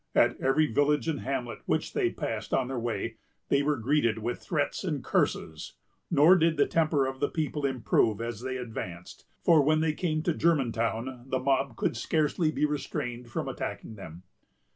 [0.15, 3.17] At every village and hamlet which they passed on their way,
[3.49, 5.75] they were greeted with threats and curses;
[6.09, 10.23] nor did the temper of the people improve as they advanced, for, when they came
[10.23, 14.23] to Germantown, the mob could scarcely be restrained from attacking them.